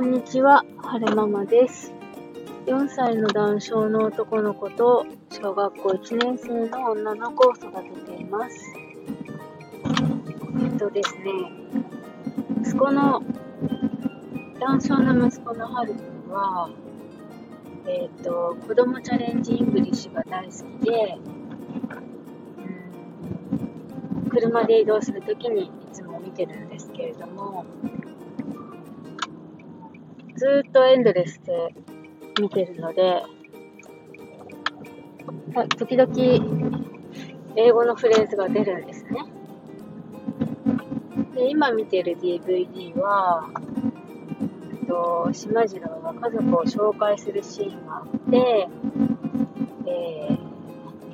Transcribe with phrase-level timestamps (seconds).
[0.00, 1.92] こんにちは、はるままです。
[2.64, 7.70] 4歳のダウン症の男の子と小学校1年生の女の子を育
[8.06, 8.56] てています。
[10.64, 11.24] えっとですね、
[12.62, 13.22] 息子の、
[14.58, 16.70] ダウン症の息子のはるくんは、
[17.86, 20.50] えっと、こどもちゃれんじ English が大好
[20.82, 21.18] きで、
[24.22, 27.66] うん、車で移動するときにいつも見てるんですけれども、
[30.40, 31.74] ずっとエンドレスで
[32.40, 33.22] 見てるので、
[35.76, 36.10] 時々
[37.56, 39.26] 英語のフレーズが出るんですね。
[41.34, 43.50] で今見てる DVD は、
[44.80, 48.68] えっと、島次郎が家族を紹介するシーンがあって、
[49.86, 50.38] え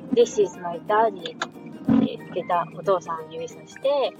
[0.09, 1.37] ー、This is my daddy っ
[1.99, 4.13] て言ってたお父さんを指さして、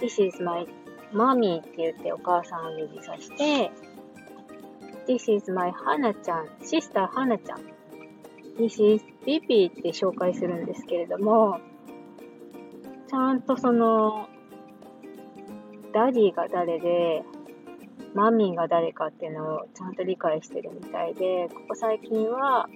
[0.00, 0.66] This is my
[1.14, 3.70] mommy って言ってお母さんを指さして、
[5.06, 7.60] This is my 花ちゃん、 sister 花ちゃん。
[8.56, 11.60] This is ビビって紹介するんですけれども、
[13.08, 14.28] ちゃんとその、
[15.92, 17.22] daddy が誰で、
[18.14, 22.68] mommy が誰かっていうのをちゃんと理解してるみたいで、ここ最近は、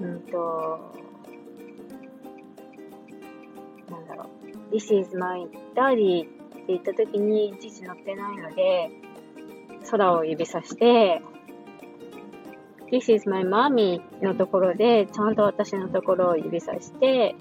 [0.00, 0.92] うんと、
[3.90, 4.26] なんだろ
[4.70, 8.90] う、This is my daddy って言った時に字乗ってないので、
[9.90, 11.22] 空を指さして、
[12.90, 17.34] This is my mommy のところで、ちゃんと私のところを指さして、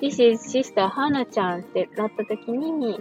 [0.00, 3.00] This is sister 花ちゃんってなった時に、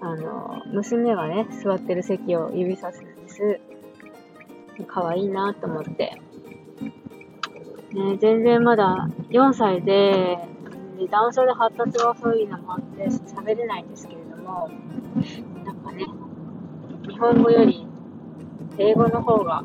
[0.00, 3.60] あの、娘がね、座ってる席を指さすんです。
[4.86, 6.20] 可愛いなと思って。
[7.92, 10.38] ね、全然まだ4歳で、
[11.10, 14.70] 男性で発達が遅いのもあって喋れないんですけれども、
[17.22, 17.86] 本語より
[18.78, 19.62] 英語の方が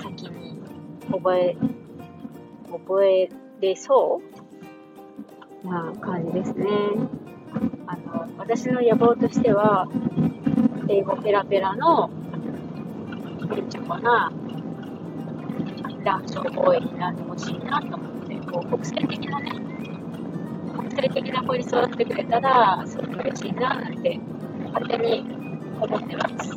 [0.00, 0.62] 先に
[1.10, 1.56] 覚え、
[2.70, 3.28] 覚え
[3.60, 4.22] れそ
[5.64, 6.68] うな感じですね。
[7.88, 9.88] あの、私の野望としては、
[10.88, 12.08] 英語ペラペラの、
[13.68, 14.30] ちょこな、
[16.04, 19.50] 男女語彙になってほしいなと思って、こう、国際的なね、
[20.78, 24.20] 国際的な子に育ってくれたら、すごく嬉しいな、なんて、
[24.72, 25.43] 勝手に
[25.80, 26.54] 思ってます。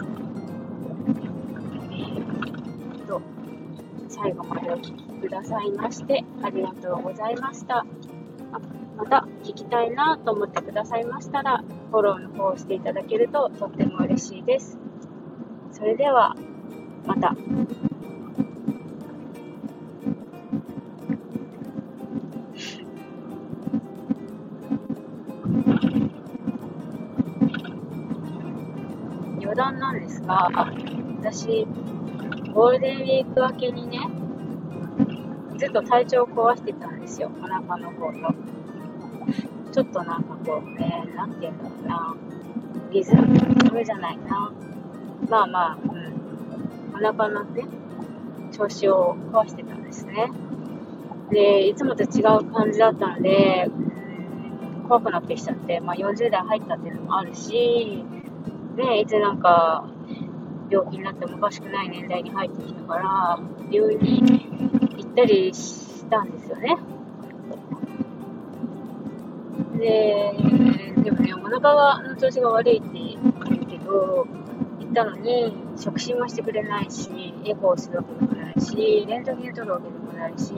[1.91, 3.21] えっ、と、
[4.09, 7.85] 最後までお聴きくださいましてありがとうございました。
[8.97, 14.79] また聞きたいなと思ってくださいましたら、フォローの方をしていただけるととっても嬉しいです。
[15.71, 16.35] それでは、
[17.05, 17.35] また。
[29.57, 30.49] 談なんですが、
[31.19, 31.67] 私、
[32.53, 33.99] ゴールデンウィーク明けにね、
[35.57, 38.47] ずっと体調を壊してたんですよ、お腹の方と。
[39.71, 42.15] ちょっとなんかこう、ね、なんて言うんだろうな、
[42.91, 43.37] リズム、
[43.67, 44.53] それじゃないな。
[45.27, 47.65] まあまあ、うん、お腹のね、
[48.51, 50.31] 調子を壊してたんですね。
[51.31, 53.69] で、いつもと違う感じだったので、
[54.87, 58.05] 怖くなってきちゃって、まあ40代入ったっていうのもあるし、
[58.77, 59.85] ね、いつなんか、
[60.69, 63.39] 病気になってもおかしくない年代に入ってきたから、
[63.71, 64.21] 病院に
[64.97, 66.77] 行ったりしたんですよね。
[69.79, 70.33] で、
[71.03, 73.17] でもね、お腹がの調子が悪いって言
[73.61, 74.27] うけど、
[74.79, 80.53] 行ったのに、触診もしてくれないし、エコーするわけでもないし、レントゲン取るわけでもないし、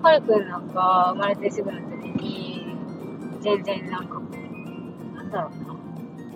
[0.00, 2.76] はるくんなんか生まれてすぐの時に、
[3.40, 4.20] 全然なんか、
[5.16, 5.63] なんだろう、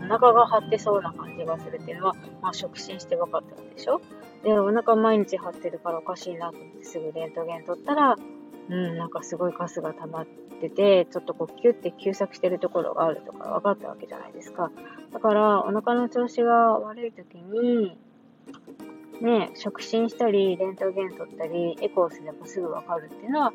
[0.09, 4.01] 腹が張ってそうな感じがするっていうのは、まあ、触診して分かったんでしょ？
[4.43, 8.17] で、お腹毎日張ってるからおかしいなと思ってすぐレントゲン取ったら、
[8.69, 10.27] うん、なんかすごいガスが溜まっ
[10.61, 14.71] てて、ちょっとこうキュッて吸削してるところがあるとか分かったわけじゃないですか。
[15.13, 17.97] だから、お腹の調子が悪い時に、
[19.21, 23.53] ね、触診したり、レントゲン取ったり、エコーすればすぐ分かるっていうのは、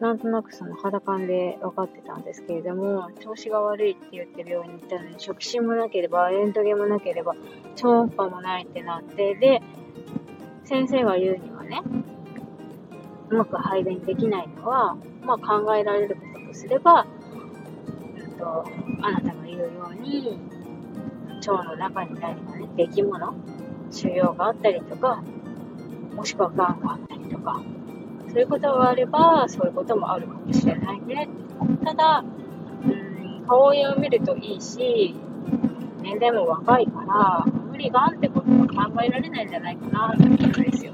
[0.00, 7.34] なんとなくその肌感で分かってたんですけれども、調子が悪いって言って病院に行ったのに、触診もなければ、レントゲンもなければ、
[7.76, 9.62] 超音波もないってなって、で、
[10.64, 11.80] 先生が言うにはね、
[13.30, 17.06] うまく排便できないのは、まあ考えられることとすれば、
[18.18, 18.64] うんと、
[19.00, 20.38] あなたが言うように、
[21.36, 23.34] 腸の中に何かね、出来物、
[23.90, 25.22] 腫瘍があったりとか、
[26.14, 27.62] もしくは癌があったりとか、
[28.36, 31.26] そういうことがあれば、そういうこともあるかもしれないね。
[31.82, 32.22] ただ、
[32.84, 35.16] うん、顔色を見るといいし、
[36.02, 40.92] 年齢も若いから、無理がんってことは考えられないんじゃないかなと思うんですよ。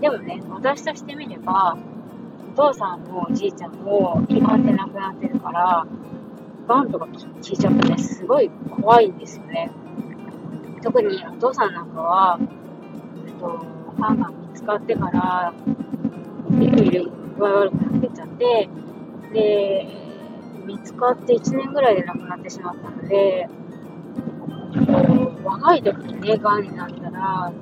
[0.00, 1.78] でもね、私としてみれば、
[2.52, 5.86] お父さんもおじいちゃんも胃がんで亡くなってるから、
[6.66, 9.70] がんとか聞いちゃうとね、すごい怖いんですよね。
[10.82, 12.40] 特にお父さんなんかは、
[13.24, 13.64] えっと、
[14.00, 15.54] がんが見つかってから、
[16.50, 18.68] いろいろ具合悪くなってちゃって、
[19.32, 19.86] で、
[20.66, 23.48] 見つかって1年ぐらいで亡くなってしまったので、
[25.44, 27.52] 若い時にね、がんになったら、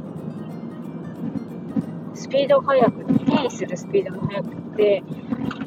[2.14, 5.02] スピード速く、転移するスピードも速くて、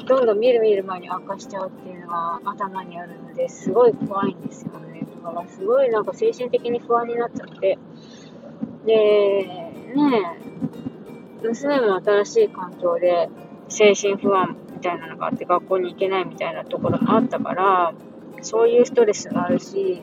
[0.06, 5.06] どんどん見る見る前に悪化しちゃうっていうのが頭にあるので、すごい怖いんですよね。
[5.22, 7.78] だからすごいなんか精神的に不安になっちゃって。
[8.86, 10.38] で、ね
[11.42, 13.28] 娘も新しい環境で
[13.68, 17.94] 精神不安みたいなのがあって学校に行けないみたいなところもあったから、
[18.42, 20.02] そういうストレスがあるし、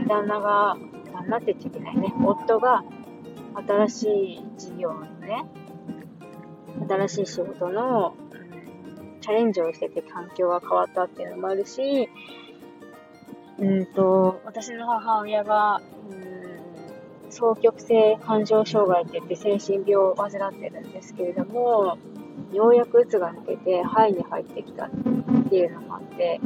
[0.00, 0.76] うん、旦那が、
[1.12, 2.84] 旦那って言っちゃいけないね、夫が
[3.66, 5.44] 新しい事業のね、
[6.88, 8.14] 新しい仕事の、
[9.20, 12.10] チャレンジをしてて環境が変わったっていうのもあるし、
[13.58, 15.80] うんと、私の母親が、
[17.34, 21.98] 双極性感情障害って言って精神病を患ってるんですけれども、
[22.52, 24.90] ようやくうつが抜けて肺に入ってきたっ
[25.50, 26.40] ていうのもあって、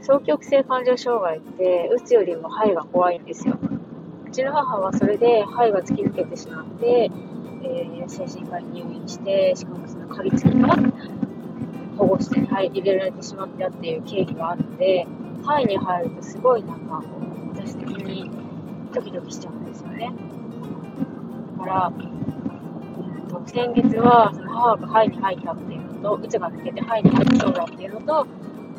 [0.00, 3.56] 双極性感情障害って、うつよりも肺が怖いんですよ。
[4.26, 7.10] うちの母はそれで肺が突き抜けてしまって、
[7.62, 10.68] えー、精神科に入院して、しかもその鍵付きの
[11.96, 15.06] 保護室に入れられてしまったっていう経緯があるので、
[15.42, 17.02] 肺に入るとすごいなんか、
[17.54, 18.39] 私的に
[18.92, 20.12] ドキドキしちゃうんですよね。
[21.58, 21.92] だから、
[23.38, 28.26] うん、先月はその母が肺に入ったっていうのと、うつが抜けて肺に入りそうだっていうのと、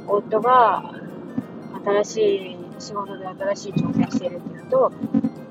[0.07, 0.93] 夫が
[1.85, 4.91] 新しい仕事で新しい挑戦してるっていうのと、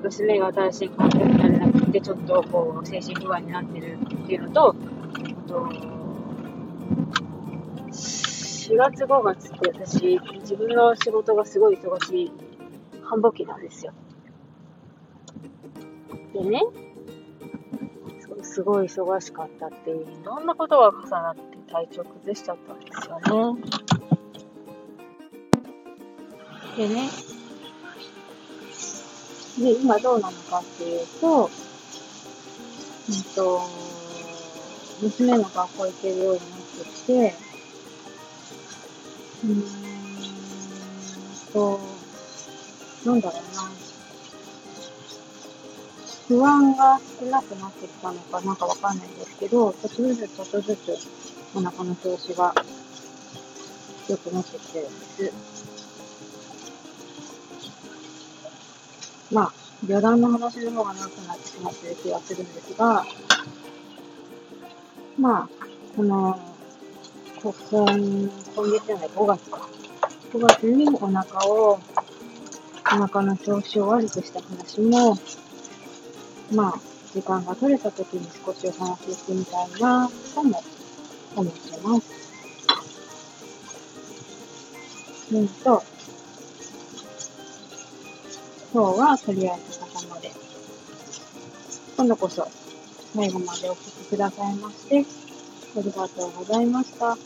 [0.03, 4.75] 娘が新しい環境になれなくて、ちょっとこう、精神不安になってるっていうのと、
[5.45, 5.69] あと、
[7.91, 12.31] 4月5月って私、自分の仕事がすごい忙しい
[13.03, 13.93] 繁忙期なんですよ。
[16.33, 16.61] でね、
[18.43, 21.41] すごい忙しかったっていう、いろんなことが重なって
[21.71, 23.61] 体調崩しちゃったんですよね。
[26.77, 27.09] でね、
[29.59, 31.49] で、今どうなのかっていうと、
[33.09, 33.61] うんと、
[35.01, 37.35] 娘の学校行けるようになってきて、
[39.43, 39.63] うーん
[41.53, 41.79] と、
[43.05, 43.90] なんだろうな。
[46.31, 50.97] 不安が少なくなってきたのかなんかわかんないんですけど、ちょっとずつちょっとずつ
[51.53, 52.55] お腹の調子が
[54.07, 55.33] 良くなってきてるんです。
[59.33, 59.53] まあ、
[59.85, 63.05] 余談の話の方が長くなってしまってる気がするんですが、
[65.19, 65.49] まあ、
[65.97, 66.39] この、
[67.43, 67.53] 今、
[68.55, 69.67] 今月じゃない、5月か。
[70.31, 71.79] 5月にお腹を、お
[72.87, 75.17] 腹の調子を悪くした話も、
[76.51, 76.79] まあ、
[77.13, 80.61] 時間が取れた時に少しお話ししてみたいな、とも
[81.35, 82.21] 思ってます。
[85.33, 85.83] うんと、
[88.73, 90.31] 今日はとりあえずここまで。
[91.95, 92.47] 今度こそ
[93.13, 95.05] 最後までお聴きくださいまして、
[95.77, 97.17] ありがとうございました。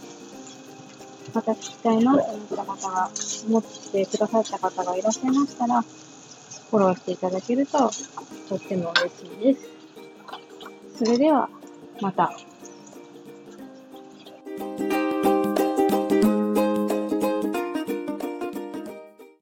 [1.34, 3.10] また聞きたいなと思った方が、
[3.48, 5.84] 思ってくださった方がいらっしゃいましたら、
[6.76, 7.90] フォローしていただけると
[8.50, 9.70] とっても嬉しいです。
[10.98, 11.48] それでは、
[12.02, 12.38] また。